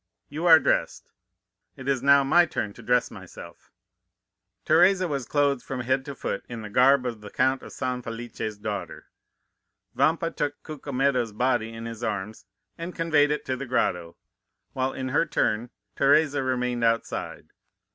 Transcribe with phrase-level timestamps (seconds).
[0.29, 1.11] You are dressed;
[1.77, 3.69] it is now my turn to dress myself.'
[4.65, 7.71] 20125m "Teresa was clothed from head to foot in the garb of the Count of
[7.71, 9.05] San Felice's daughter.
[9.93, 12.47] Vampa took Cucumetto's body in his arms
[12.79, 14.17] and conveyed it to the grotto,
[14.73, 17.49] while in her turn Teresa remained outside.